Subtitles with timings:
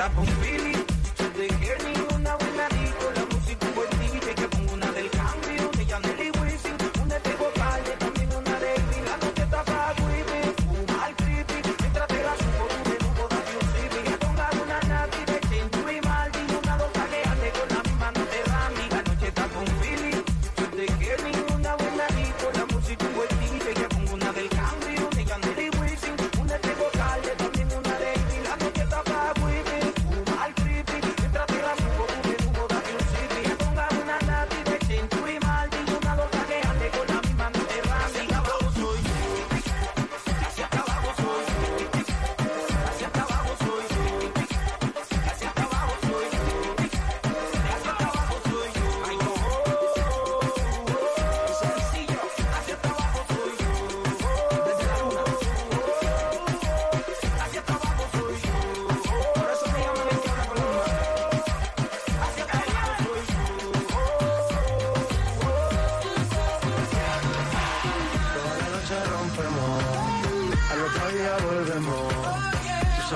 [0.00, 0.24] tá bom,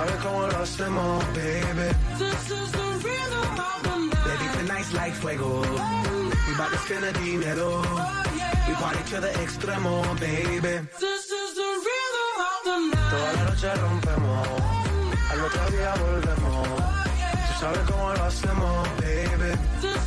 [0.04, 1.88] Sabes cómo lo hacemos, baby.
[2.18, 4.24] This is the rhythm of the night.
[4.28, 5.62] Baby, tonight's like fuego.
[5.64, 6.46] Oh, nah.
[6.46, 7.80] We bout to spend a dinero.
[7.82, 8.68] Oh, yeah.
[8.68, 10.74] We party to the extremo, baby.
[11.00, 13.10] This is the rhythm of the night.
[13.12, 14.46] Toda la noche rompemos.
[14.46, 14.58] Oh,
[15.08, 15.32] nah.
[15.32, 16.68] Al otro día volvemos.
[16.68, 17.60] Tú yeah.
[17.60, 19.50] sabes cómo lo hacemos, baby.
[19.80, 20.03] This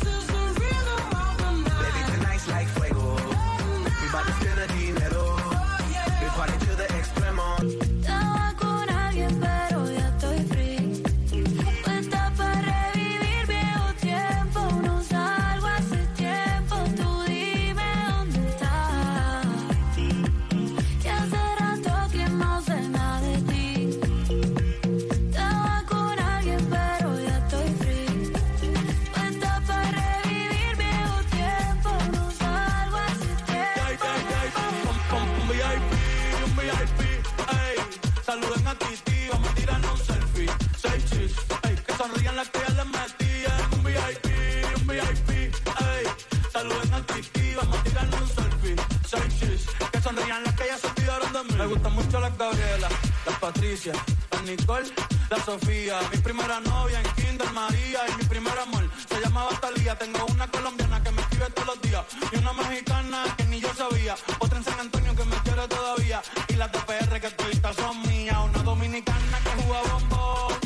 [53.85, 54.89] Las Nicole,
[55.29, 56.00] la Sofía.
[56.12, 59.95] Mi primera novia en Kinder María y mi primer amor se llamaba Talía.
[59.95, 63.71] Tengo una colombiana que me escribe todos los días y una mexicana que ni yo
[63.75, 64.15] sabía.
[64.39, 68.01] Otra en San Antonio que me quiere todavía y las de PR que todavía son
[68.07, 68.38] mías.
[68.44, 70.57] Una dominicana que juega bombón,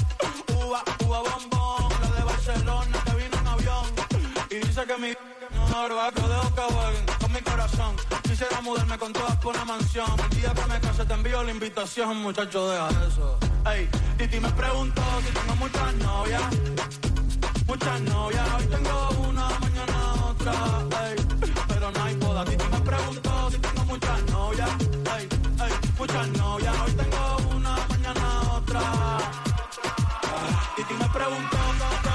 [0.55, 1.91] uva, uva bombón.
[2.01, 3.85] La de Barcelona que vino en avión
[4.49, 5.13] y dice que mi
[5.69, 7.95] no dejo que jueguen con mi corazón.
[8.23, 10.31] Quisiera mudarme con todas por una mansión.
[11.11, 13.37] Te envío la invitación, muchacho, deja eso.
[13.69, 16.43] Ey, Titi me preguntó si tengo muchas novias.
[17.67, 20.53] Muchas novias, hoy tengo una, mañana otra.
[21.03, 21.15] Ey,
[21.67, 22.45] pero no hay boda.
[22.45, 24.69] Titi me preguntó si tengo muchas novias.
[25.17, 25.27] Ey,
[25.65, 28.81] ey, muchas novias, hoy tengo una, mañana otra.
[30.77, 32.10] Titi me preguntó.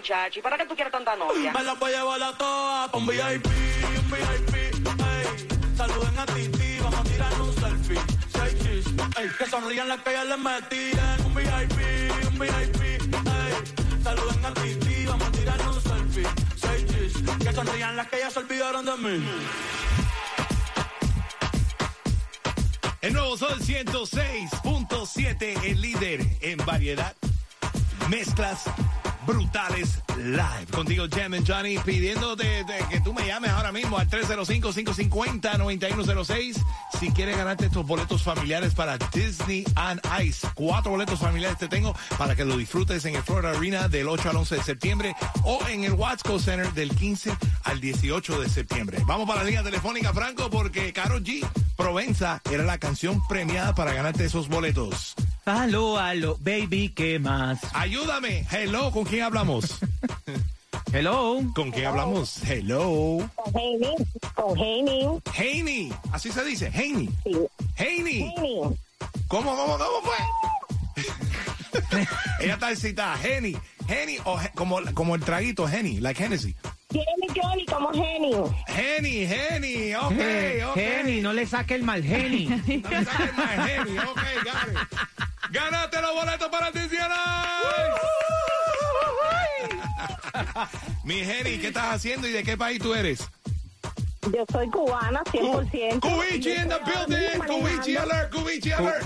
[0.00, 1.52] Muchacho, ¿y para qué tú quieres tanta novia?
[1.52, 4.72] Me la voy a llevar a todas un VIP, un VIP, ey.
[5.76, 8.00] Saluden a Titi, vamos a tirar un selfie.
[8.32, 8.86] Seis chis,
[9.18, 9.28] ey.
[9.36, 11.20] Que sonrían las que ya les metían.
[11.26, 11.50] Un VIP,
[12.32, 12.98] un VIP, ey.
[14.02, 16.26] Saluden a Titi, vamos a tirar un selfie.
[16.56, 17.12] Seis chis,
[17.44, 19.22] que sonrían las que ya se olvidaron de mí.
[23.02, 27.14] El nuevo Sol 106.7, el líder en variedad.
[28.08, 28.64] Mezclas
[29.26, 30.66] brutales live.
[30.70, 36.62] Contigo, Jam and Johnny, pidiéndote que tú me llames ahora mismo al 305-550-9106
[36.98, 40.48] si quieres ganarte estos boletos familiares para Disney on Ice.
[40.54, 44.30] Cuatro boletos familiares te tengo para que lo disfrutes en el Florida Arena del 8
[44.30, 45.14] al 11 de septiembre
[45.44, 47.32] o en el Watsco Center del 15
[47.64, 48.98] al 18 de septiembre.
[49.06, 51.46] Vamos para la línea telefónica, Franco, porque Karol G.
[51.76, 55.14] Provenza era la canción premiada para ganarte esos boletos.
[55.46, 57.60] Aló, aló, baby, ¿qué más?
[57.72, 58.46] Ayúdame.
[58.50, 59.78] Hello, ¿con quién hablamos?
[60.92, 61.40] Hello.
[61.54, 62.42] ¿Con quién hablamos?
[62.44, 63.18] Hello.
[63.36, 63.94] Con Heini,
[64.34, 65.92] con Heini, Haney.
[66.12, 66.66] Así se dice.
[66.74, 67.08] Haney.
[67.24, 67.36] sí,
[67.78, 68.32] Haney.
[69.28, 70.16] ¿Cómo, cómo, cómo fue?
[72.40, 73.16] Ella está citada.
[73.22, 73.56] Henny.
[73.88, 76.54] Henny o he- como, como el traguito Henny, like Hennessy.
[76.90, 78.32] Jenny Johnny como Henny.
[78.66, 79.94] Henny, Henny.
[79.94, 80.12] Ok,
[80.70, 80.74] ok.
[80.74, 82.46] Geni, no le saque el mal geni.
[82.82, 83.98] No me saques más Henny.
[83.98, 84.98] Ok, got it.
[85.52, 86.98] Gánate los boletos para el Disney
[91.04, 93.28] Mi Henny, ¿qué estás haciendo y de qué país tú eres?
[94.32, 96.00] Yo soy cubana, 100%.
[96.00, 97.40] Cubichi in the building.
[97.46, 99.04] Cubichi alert, Cubichi alert.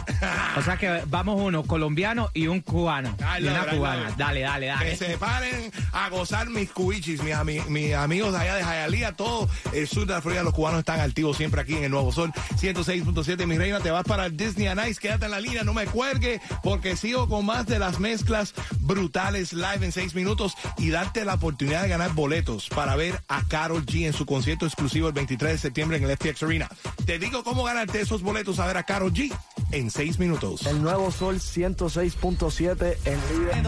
[0.56, 3.14] o sea que vamos uno colombiano y un cubano.
[3.40, 4.10] Y una cubana.
[4.10, 4.16] it.
[4.16, 4.96] Dale, dale, Que dale.
[4.96, 9.48] se paren a gozar mis cubichis, mis, ami- mis amigos de allá de Jayalía, todo
[9.72, 12.32] el sur de la Florida, los cubanos están activos siempre aquí en el Nuevo Sol
[12.60, 13.46] 106.7.
[13.46, 15.86] Mi reina, te vas para el Disney on Ice, quédate en la línea, no me
[15.86, 21.24] cuelgue, porque sigo con más de las mezclas brutales live en seis minutos y darte
[21.24, 25.52] la oportunidad de ganar boletos para ver a Carol G en su concierto exclusivo 23
[25.52, 26.68] de septiembre en el FTX Arena.
[27.06, 29.32] Te digo cómo ganarte esos boletos a ver a Carol G
[29.72, 30.66] en seis minutos.
[30.66, 33.64] El nuevo Sol 106.7 en líder.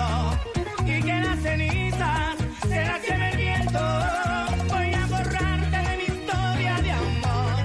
[0.85, 2.37] y que las cenizas
[2.69, 3.79] se las lleve el viento.
[4.69, 7.57] Voy a borrarte de mi historia de amor.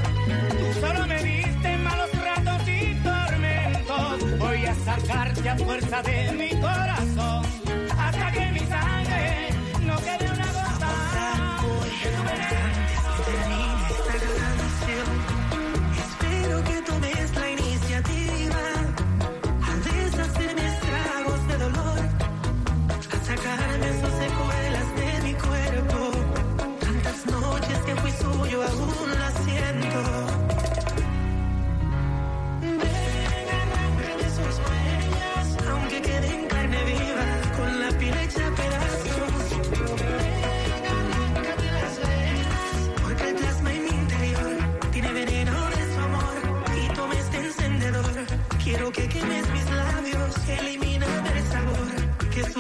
[0.50, 4.40] Tú solo me viste en malos ratos y tormentos.
[4.40, 6.51] Voy a sacarte a fuerza de mi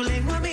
[0.01, 0.50] sabor que su lengua me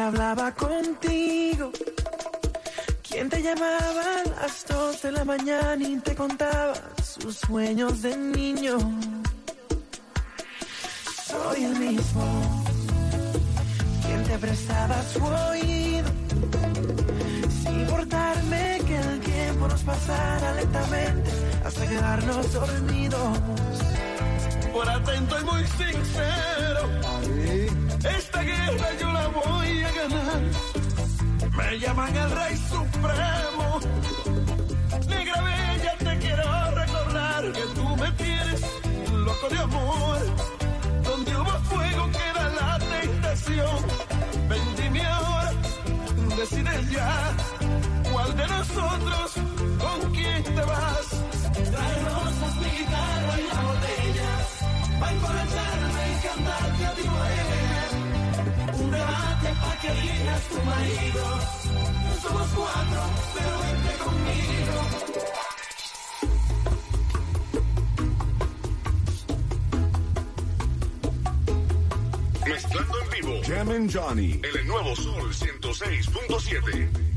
[0.00, 1.72] que hablaba contigo.
[3.06, 8.16] ¿Quién te llamaba a las dos de la mañana y te contaba sus sueños de
[8.16, 8.78] niño?
[11.28, 12.24] Soy el mismo.
[14.06, 16.10] ¿Quién te prestaba su oído?
[17.62, 21.30] Sin importarme que el tiempo nos pasara lentamente
[21.66, 23.38] hasta quedarnos dormidos.
[24.72, 26.82] Por atento y muy sincero.
[28.18, 29.09] Esta guerra yo
[30.00, 33.80] Me llaman el Rey Supremo.
[35.06, 38.60] Negra bella, te quiero recordar que tú me tienes
[39.12, 40.18] loco de amor.
[41.04, 43.76] Donde hubo fuego queda la tentación.
[44.48, 45.52] Ven, dime ahora,
[46.38, 47.36] decides ya
[48.10, 49.32] cuál de nosotros
[49.78, 51.06] con quién te vas.
[51.52, 54.30] Trae rosas, mi guitarra y la botella.
[55.02, 57.49] Va a emborracharme y cantarte a ti.
[59.58, 61.24] Para que elijas tu marido.
[62.22, 63.02] Somos cuatro,
[63.34, 64.76] pero vente conmigo.
[72.46, 73.40] Mezclando en vivo.
[73.44, 74.40] Jam and Johnny.
[74.42, 77.10] El nuevo Sol 106.7.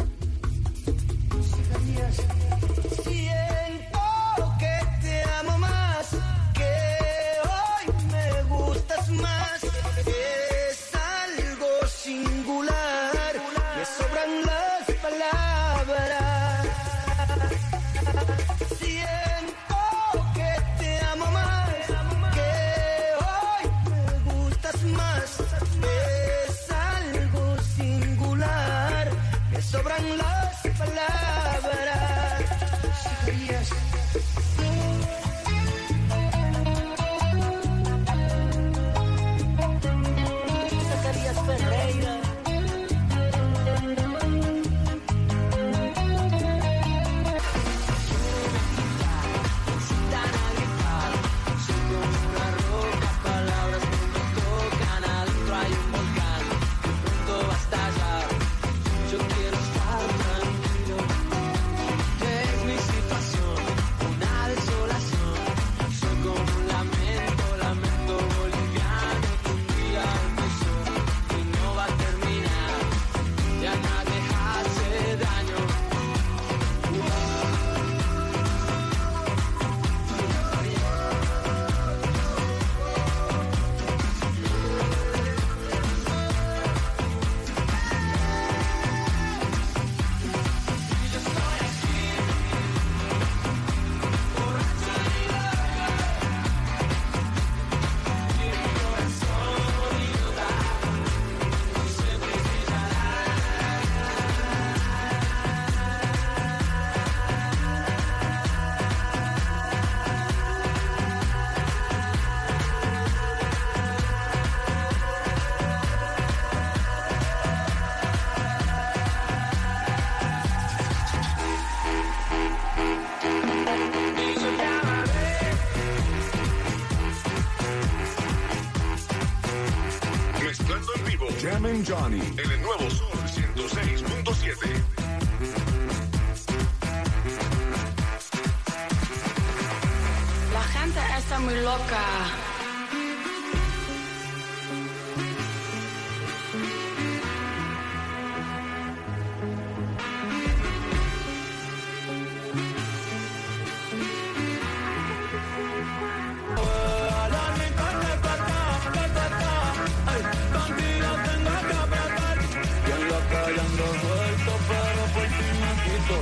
[163.73, 166.15] ando suelto, pero por ti me quito.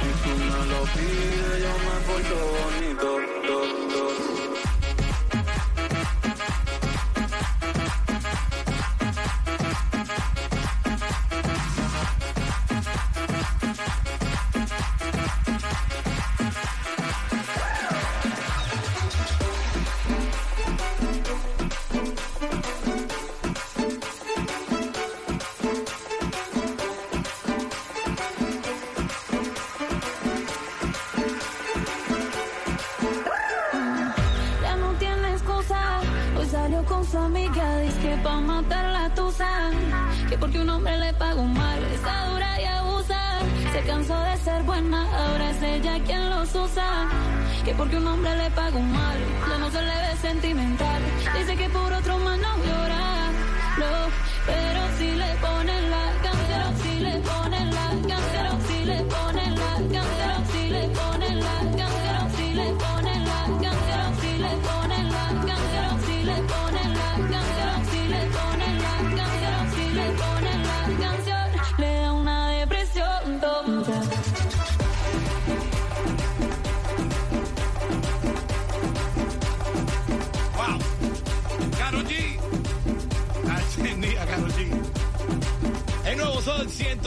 [0.00, 3.35] Si tú me lo pides, yo me porto bonito.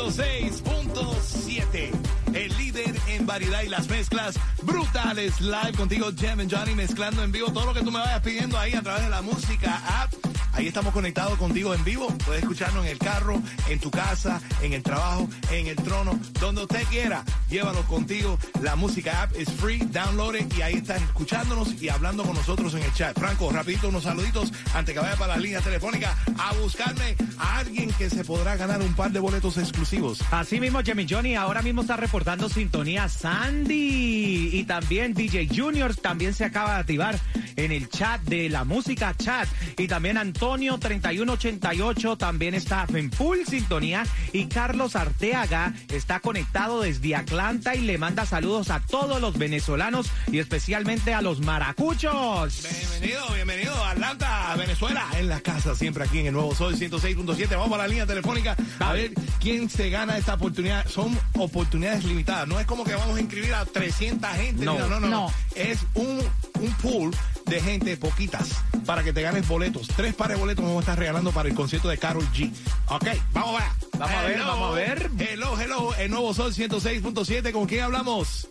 [0.09, 1.91] 106.7.
[2.33, 5.39] El líder en variedad y las mezclas brutales.
[5.39, 8.57] Live contigo, Jem and Johnny, mezclando en vivo todo lo que tú me vayas pidiendo
[8.57, 10.28] ahí a través de la música app.
[10.59, 12.13] Ahí estamos conectados contigo en vivo.
[12.25, 16.63] Puedes escucharnos en el carro, en tu casa, en el trabajo, en el trono, donde
[16.63, 17.23] usted quiera.
[17.49, 18.37] Llévalo contigo.
[18.61, 19.77] La música app es free.
[19.77, 23.17] Download y ahí están escuchándonos y hablando con nosotros en el chat.
[23.17, 27.89] Franco, rapidito unos saluditos antes que vaya para la línea telefónica a buscarme a alguien
[27.93, 30.21] que se podrá ganar un par de boletos exclusivos.
[30.29, 34.49] Así mismo, Jimmy Johnny, ahora mismo está reportando sintonía Sandy.
[34.59, 37.17] Y también DJ Junior también se acaba de activar
[37.55, 39.47] en el chat de la música chat.
[39.77, 44.05] Y también Antonio 3188 también está en full sintonía.
[44.33, 50.09] Y Carlos Arteaga está conectado desde Atlanta y le manda saludos a todos los venezolanos
[50.31, 52.63] y especialmente a los maracuchos.
[52.63, 57.49] Bienvenido, bienvenido a Atlanta, Venezuela, en la casa, siempre aquí en el Nuevo Sol 106.7.
[57.55, 60.87] Vamos a la línea telefónica a ver quién se gana esta oportunidad.
[60.87, 64.65] Son oportunidades limitadas, no es como que vamos a inscribir a 300 gente.
[64.65, 64.79] No.
[64.79, 65.07] no, no, no.
[65.07, 65.33] No.
[65.55, 66.21] Es un,
[66.59, 69.87] un pool de gente, poquitas, para que te ganes boletos.
[69.95, 72.51] Tres pares de boletos vamos a estar regalando para el concierto de Carol G.
[72.87, 73.75] Ok, vamos allá.
[73.99, 74.47] Vamos a ver, Hello.
[74.47, 75.11] vamos a ver.
[75.19, 77.51] Hello, hello, el Nuevo Sol 106.7.
[77.51, 78.47] ¿Con quién hablamos?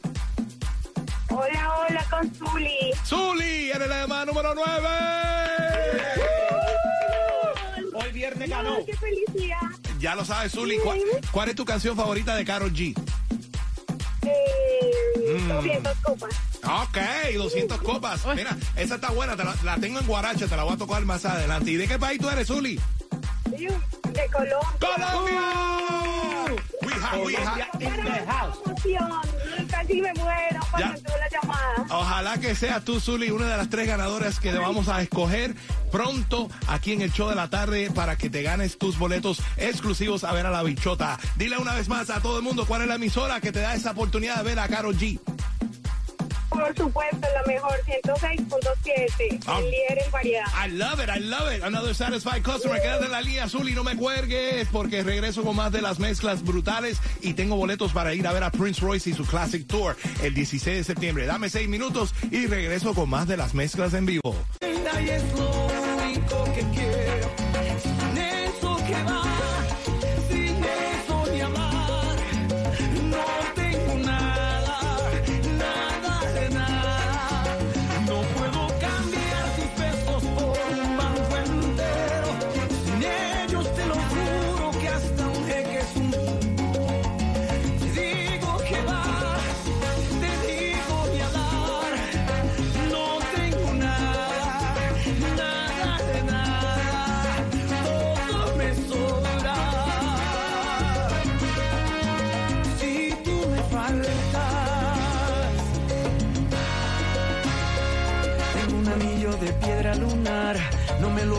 [1.31, 2.93] Hola, hola, con Zuli.
[3.05, 4.89] Zuli, eres la llamada número 9.
[7.95, 9.59] Hoy viernes Ay, qué felicidad.
[9.99, 10.79] Ya lo sabes, Zuli.
[10.79, 11.01] ¿Cuál,
[11.33, 12.95] cuál es tu canción favorita de Carol G?
[14.31, 15.49] Eh, Mm.
[15.49, 16.35] 200 copas.
[16.65, 16.99] Ok,
[17.37, 18.21] 200 copas.
[18.35, 21.05] Mira, esa está buena, te la, la tengo en guaracha, te la voy a tocar
[21.05, 21.71] más adelante.
[21.71, 22.81] ¿Y de qué país tú eres, Zuli?
[23.47, 24.59] De Colombia.
[24.81, 26.57] ¡Colombia!
[26.83, 27.68] We have, we have-
[31.91, 35.55] Ojalá que seas tú, Zuli, una de las tres ganadoras que vamos a escoger
[35.91, 40.25] pronto aquí en el show de la tarde para que te ganes tus boletos exclusivos
[40.25, 41.19] a ver a la bichota.
[41.37, 43.75] Dile una vez más a todo el mundo cuál es la emisora que te da
[43.75, 45.19] esa oportunidad de ver a Carol G.
[46.49, 49.41] Por supuesto, la mejor 106.7.
[49.47, 49.59] Ah.
[49.59, 50.47] El líder en variedad.
[50.65, 51.63] I love it, I love it.
[51.63, 52.81] Another satisfied customer.
[52.81, 55.99] Quédate en la línea azul y no me cuelgues porque regreso con más de las
[55.99, 59.67] mezclas brutales y tengo boletos para ir a ver a Prince Royce y su Classic
[59.67, 61.27] Tour el 16 de septiembre.
[61.27, 64.35] Dame seis minutos y regreso con más de las mezclas en vivo.
[64.61, 67.48] Y es lo único que quiero.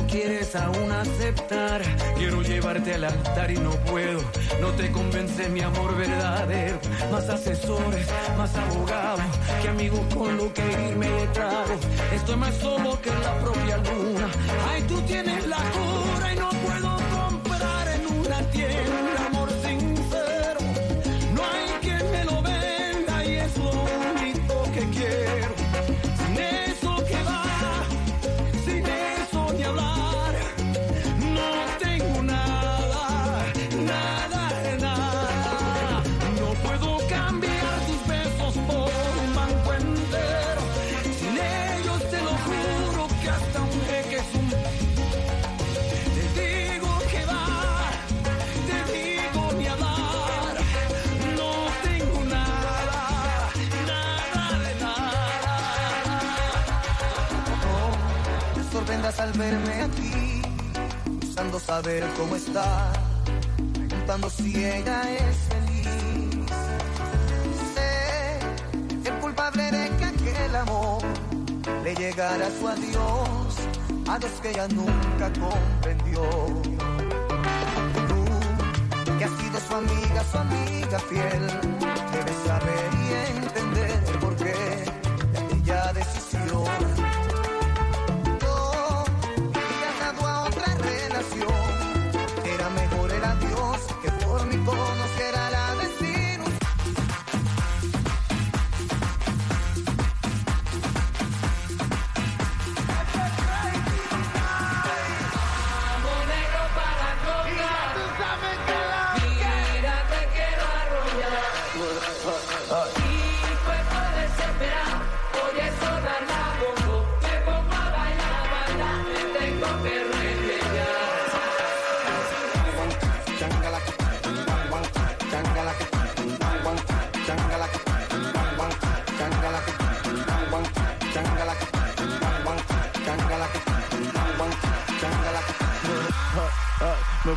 [0.10, 1.82] Quieres aún aceptar.
[2.18, 4.22] Quiero llevarte al altar y no puedo,
[4.60, 6.80] no te convence mi amor verdadero.
[7.12, 9.22] Más asesores, más abogados,
[9.62, 11.76] que amigos con lo que irme de trago.
[12.14, 14.28] Estoy más solo que la propia luna.
[14.70, 16.49] Ay, tú tienes la cura y no
[59.20, 60.42] al verme aquí,
[61.20, 62.92] buscando saber cómo está,
[63.74, 66.46] preguntando si ella es feliz.
[67.74, 71.04] Sé el culpable de que aquel amor
[71.84, 73.56] le llegara a su adiós,
[74.08, 76.24] adiós que ella nunca comprendió.
[79.18, 81.46] que ha sido su amiga, su amiga fiel.
[82.14, 82.89] Debe saber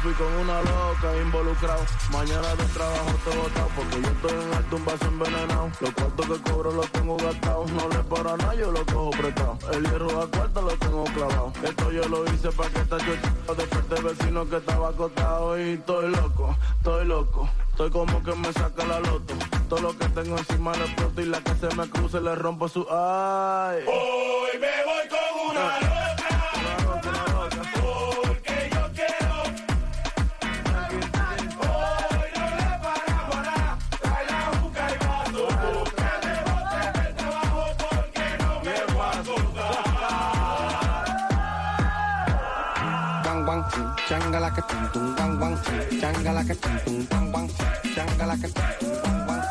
[0.03, 1.85] fui con una loca involucrado.
[2.11, 5.71] Mañana de trabajo estoy botado porque yo estoy en alto un vaso envenenado.
[5.81, 7.71] Los cuartos que cobro los tengo gastados.
[7.71, 9.59] No le para nada, yo lo cojo prestado.
[9.73, 11.53] El hierro a cuarta lo tengo clavado.
[11.63, 15.59] Esto yo lo hice para que esta chucha desperté vecino que estaba acostado.
[15.59, 17.49] Y estoy loco, estoy loco.
[17.71, 19.35] Estoy como que me saca la loto.
[19.69, 22.69] Todo lo que tengo encima le exploto y la que se me cruce le rompo
[22.69, 23.85] su ay.
[23.87, 26.02] Hoy me voy con una loca.
[44.33, 45.57] Changa like a tung tung bang bang.
[46.01, 47.49] Changa like a tung tung bang bang.
[47.95, 49.43] Changa like a tung tung bang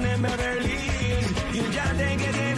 [0.00, 2.49] Mansión en Beverly Hills y un yate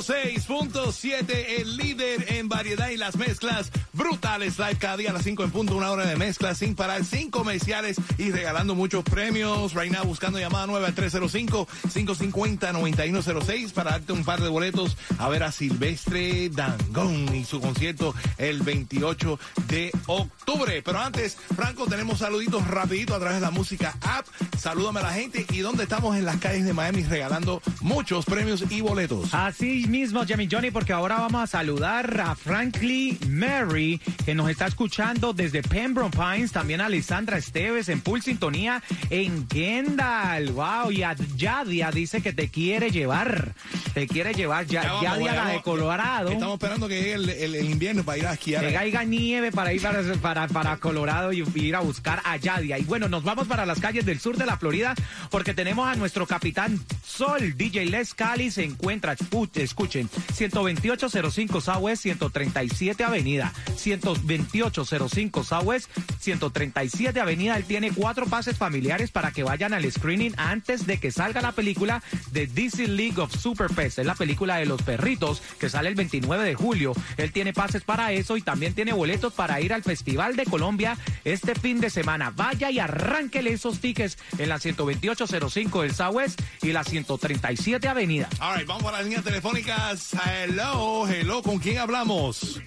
[0.00, 4.58] 106.7, el líder en variedad y las mezclas brutales.
[4.58, 7.30] Live cada día a las 5 en punto, una hora de mezclas sin parar, sin
[7.30, 9.74] comerciales y regalando muchos premios.
[9.74, 15.42] Right now, buscando llamada nueva al 305-550-9106 para darte un par de boletos a ver
[15.42, 20.80] a Silvestre Dangón y su concierto el 28 de octubre.
[20.82, 24.24] Pero antes, Franco, tenemos saluditos rapidito a través de la música app.
[24.58, 28.64] Salúdame a la gente y dónde estamos en las calles de Miami regalando muchos premios
[28.70, 29.34] y boletos.
[29.34, 34.66] Así mismo, Jamie Johnny, porque ahora vamos a saludar a Frankly Mary, que nos está
[34.66, 40.52] escuchando desde Pembroke Pines, también a Alessandra Esteves en Full Sintonía en Kendall.
[40.52, 43.54] Wow, y a Yadia dice que te quiere llevar.
[43.94, 44.66] Te quiere llevar.
[44.66, 46.30] Ya, Ya vamos, Yadia, ya la de Colorado.
[46.30, 48.66] Estamos esperando que llegue el, el- el invierno para ir a esquiar.
[48.66, 52.78] Que caiga nieve para ir para, para, para Colorado y ir a buscar a Yadia.
[52.78, 54.94] Y bueno, nos vamos para las calles del sur de la Florida
[55.30, 62.02] porque tenemos a nuestro capitán Sol, DJ Les Cali, se encuentra, escu- escuchen, 12805 Southwest
[62.02, 63.52] 137 Avenida.
[63.82, 65.90] 12805 Southwest
[66.20, 67.56] 137 Avenida.
[67.56, 71.52] Él tiene cuatro pases familiares para que vayan al screening antes de que salga la
[71.52, 73.98] película de DC League of Super Pets.
[73.98, 76.92] Es la película de los perritos que sale el 29 de julio.
[77.16, 80.96] Él tiene pases para eso y también tiene boletos para ir al Festival de Colombia
[81.24, 82.30] este fin de semana.
[82.30, 88.28] Vaya y arránquele esos tickets en la 12805 del Southwest y la 137 Avenida.
[88.40, 90.14] All right, vamos a las líneas telefónicas.
[90.26, 92.60] Hello, hello, ¿con quién hablamos?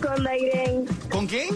[0.00, 0.86] Con Dairen.
[1.10, 1.48] ¿Con quién?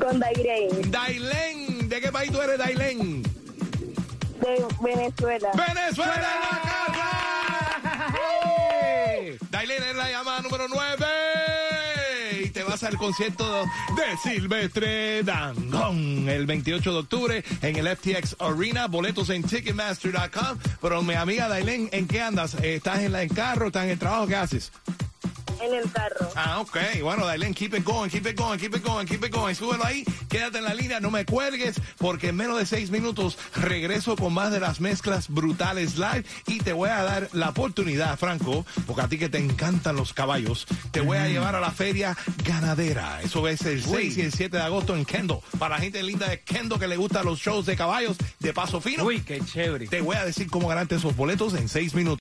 [0.00, 0.90] Con Dairen.
[0.90, 1.88] Dailen.
[1.88, 3.22] ¿De qué país tú eres, Dailen?
[3.22, 5.50] De Venezuela.
[5.54, 6.62] ¡Venezuela en la
[6.92, 8.14] casa!
[9.50, 11.06] Dailen es la llamada número 9.
[12.44, 13.64] Y te vas al concierto
[13.96, 18.86] de Silvestre Dangón el 28 de octubre en el FTX Arena.
[18.88, 20.58] Boletos en Ticketmaster.com.
[20.80, 22.54] Pero mi amiga Dailen, ¿en qué andas?
[22.54, 23.66] ¿Estás en la- en carro?
[23.68, 24.26] ¿Estás en el trabajo?
[24.26, 24.72] ¿Qué haces?
[25.62, 26.28] En el carro.
[26.34, 26.76] Ah, ok.
[27.02, 29.54] Bueno, Dailen, keep it going, keep it going, keep it going, keep it going.
[29.54, 33.38] Súbelo ahí, quédate en la línea, no me cuelgues, porque en menos de seis minutos
[33.54, 38.18] regreso con más de las mezclas brutales live y te voy a dar la oportunidad,
[38.18, 41.70] Franco, porque a ti que te encantan los caballos, te voy a llevar a la
[41.70, 43.22] feria ganadera.
[43.22, 45.42] Eso es el 6 y el 7 de agosto en Kendo.
[45.58, 48.80] Para la gente linda de Kendo que le gustan los shows de caballos de paso
[48.80, 49.04] fino.
[49.04, 49.86] Uy, qué chévere.
[49.86, 52.18] Te voy a decir cómo ganarte esos boletos en seis minutos.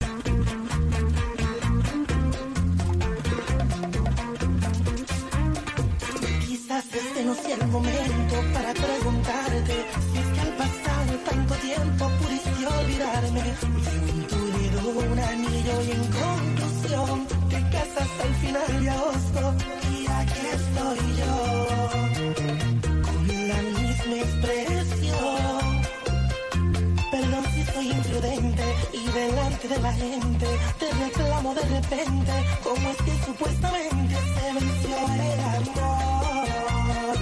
[29.71, 30.47] De la gente
[30.79, 34.95] te reclamo de repente como es que supuestamente se venció
[35.29, 37.17] el amor.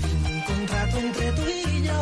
[0.00, 2.00] Sin un contrato entre tú y yo.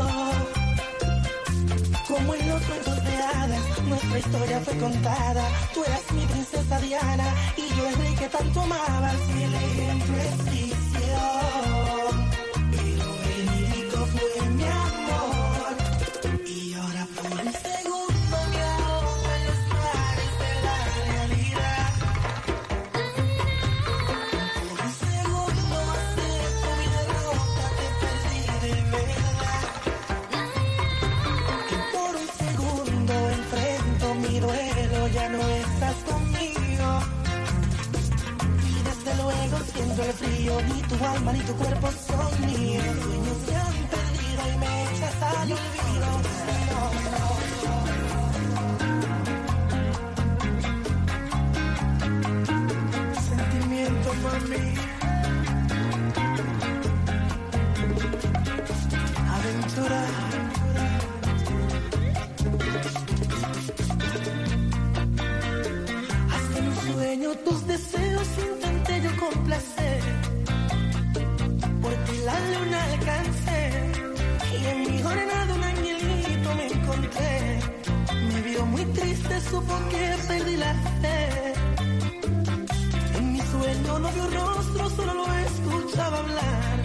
[2.07, 5.45] Como en los cuentos de hadas, nuestra historia fue contada.
[5.73, 9.17] Tú eras mi princesa Diana y yo el rey que tanto amabas.
[9.39, 10.49] Y el ejemplo es.
[84.69, 86.83] Rostro, solo lo escuchaba hablar.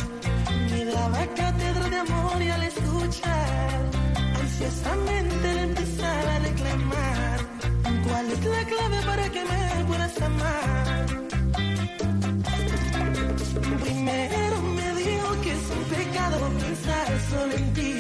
[0.72, 3.92] Me daba cátedra de amor y al escuchar,
[4.40, 7.40] ansiosamente le empezaba a reclamar.
[8.08, 11.06] ¿Cuál es la clave para que me puedas amar?
[13.82, 17.96] Primero me dijo que es un pecado pensar solo en ti.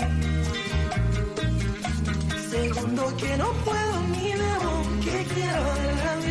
[2.51, 5.63] Segundo que no puedo ni debo, que quiero
[6.03, 6.22] dar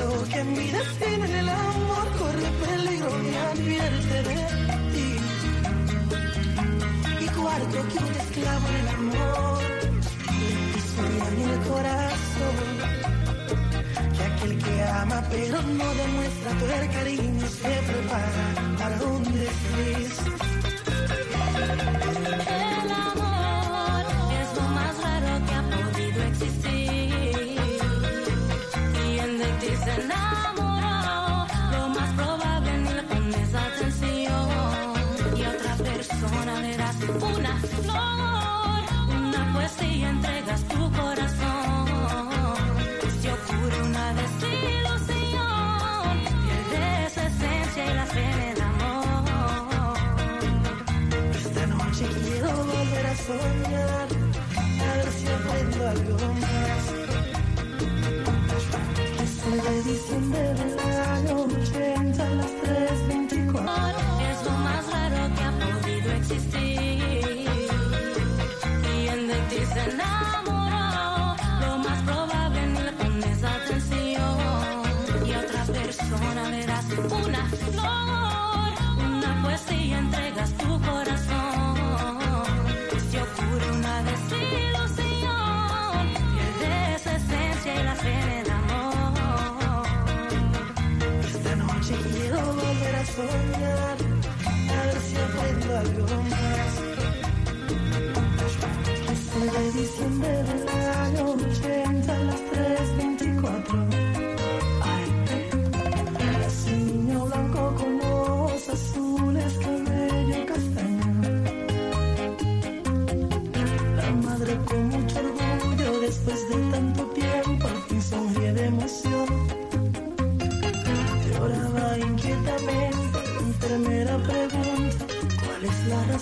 [0.00, 4.36] Tercero que mi destino en el amor corre peligro me advierte de
[4.92, 5.10] ti.
[7.20, 9.62] Y cuarto que un esclavo en el amor
[11.04, 12.56] y en el corazón.
[14.16, 18.46] Que aquel que ama pero no demuestra el cariño se prepara
[18.78, 20.59] para un desliz.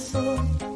[0.09, 0.68] soy.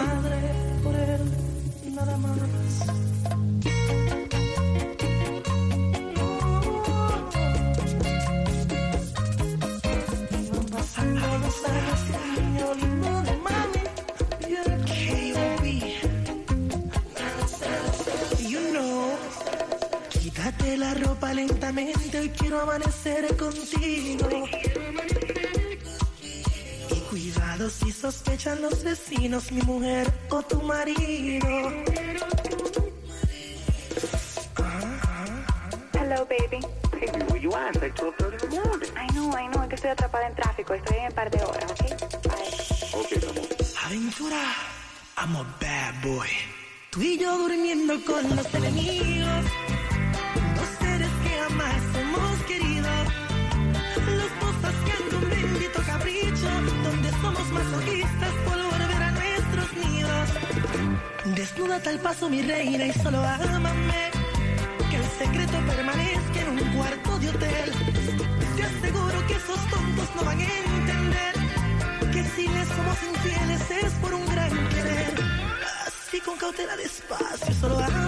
[0.00, 0.38] madre
[0.82, 1.20] por él,
[1.94, 2.38] nada más.
[10.52, 13.82] Van pasando los años que el niño lindo de mami
[14.48, 15.64] y el K.O.B.
[18.48, 19.18] You know,
[20.10, 24.28] quítate la ropa lentamente, hoy quiero amanecer contigo.
[27.58, 31.48] Cuidado si sospechan los vecinos, mi mujer o tu marido.
[35.92, 36.60] Hello, baby.
[36.92, 37.86] Hey, will you answer?
[37.86, 38.90] It's 12.30 in the morning.
[38.96, 40.74] I know, I know, que estoy atrapada en tráfico.
[40.74, 41.82] Estoy en un par de horas, ¿ok?
[42.28, 43.00] Bye.
[43.00, 43.48] Ok, amor.
[43.86, 44.42] Aventura,
[45.16, 46.28] I'm a bad boy.
[46.90, 49.44] Tú y yo durmiendo con los enemigos.
[50.54, 52.67] Los seres que jamás hemos querido.
[57.50, 60.28] masoquistas por volver a nuestros nidos.
[61.36, 64.10] Desnuda tal paso, mi reina, y solo ámame.
[64.90, 67.72] Que el secreto permanezca en un cuarto de hotel.
[68.56, 71.34] Te aseguro que esos tontos no van a entender
[72.12, 75.14] que si les somos infieles es por un gran querer.
[75.86, 78.07] Así con cautela despacio, solo ámame.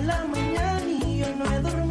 [0.00, 1.89] en la mañana y yo no he dormido.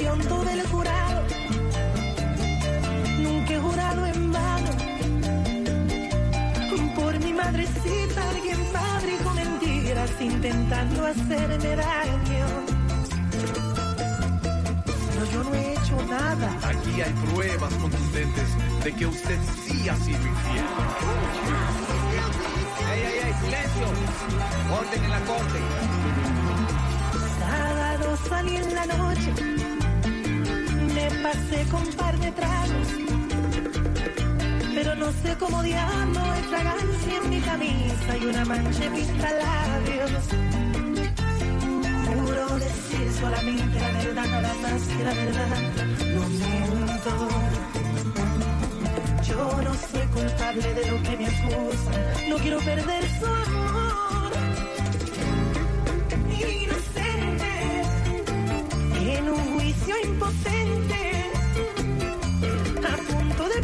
[0.00, 1.22] Atención, todo el jurado.
[3.18, 4.70] Nunca he jurado en vano.
[6.94, 12.46] Por mi madrecita, alguien fabricó mentiras intentando hacerme daño.
[14.86, 16.48] Pero yo no he hecho nada.
[16.64, 18.48] Aquí hay pruebas contundentes
[18.84, 20.64] de que usted sí ha sido infiel.
[22.90, 23.34] ¡Ey, ey, ey!
[23.42, 23.86] ¡Silencio!
[24.78, 25.60] Orden en la corte.
[27.38, 29.32] Sábado salí en la noche,
[31.00, 32.88] me pasé con par de tragos,
[34.74, 39.08] pero no sé cómo diablo hay fragancia en mi camisa y una mancha en mis
[39.08, 40.10] labios.
[42.06, 45.48] Juro decir solamente la verdad, nada más que la verdad.
[46.14, 47.28] No miento.
[49.28, 52.30] Yo no soy culpable de lo que me acusan.
[52.30, 54.32] No quiero perder su amor.
[56.30, 57.52] Inocente.
[59.16, 60.79] En un juicio impotente.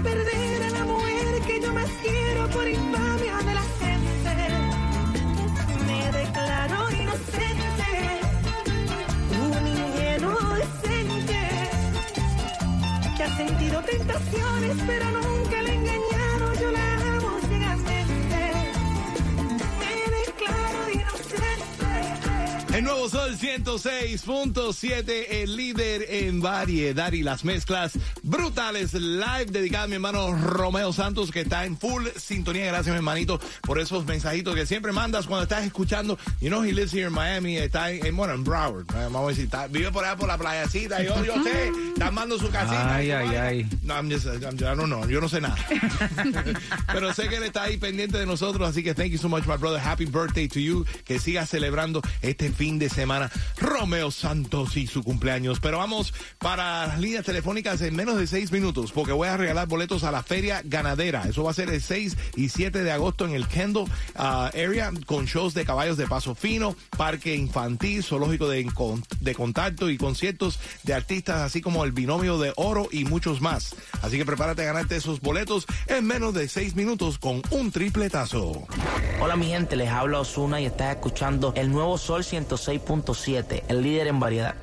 [0.03, 4.35] Perder a la mujer que yo más quiero por infamia de la gente.
[5.87, 8.21] Me declaro inocente.
[9.41, 11.71] Un ingenuo decente
[13.17, 15.79] que ha sentido tentaciones, pero nunca le he
[22.77, 29.87] El nuevo Sol 106.7, el líder en variedad y las mezclas brutales live dedicada a
[29.87, 32.67] mi hermano Romeo Santos que está en full sintonía.
[32.67, 36.19] Gracias, mi hermanito, por esos mensajitos que siempre mandas cuando estás escuchando.
[36.39, 38.85] You know, he lives here in Miami, está en, en, bueno, en Broward.
[38.93, 41.03] Vamos a decir, está- vive por allá por la playacita.
[41.03, 42.95] Yo, yo sé, está armando su casita.
[42.95, 43.67] Ay, ay, ay.
[43.85, 45.57] No, I'm just- I'm- I don't know, yo no sé nada.
[46.93, 49.47] Pero sé que él está ahí pendiente de nosotros, así que thank you so much,
[49.47, 49.81] my brother.
[49.81, 50.85] Happy birthday to you.
[51.07, 53.31] Que sigas celebrando este fin de semana.
[53.59, 55.61] Romeo Santos y su cumpleaños.
[55.61, 59.69] Pero vamos para las líneas telefónicas en menos de seis minutos, porque voy a regalar
[59.69, 61.23] boletos a la Feria Ganadera.
[61.29, 63.87] Eso va a ser el 6 y 7 de agosto en el Kendall
[64.17, 68.69] ah, Area, con shows de caballos de paso fino, parque infantil, zoológico de,
[69.21, 73.77] de contacto y conciertos de artistas, así como el binomio de oro y muchos más.
[74.03, 78.67] Así que prepárate a ganarte esos boletos en menos de seis minutos con un tripletazo.
[79.21, 82.25] Hola mi gente, les habla Osuna y estás escuchando el nuevo Sol
[82.57, 84.55] 106.7, el líder en variedad.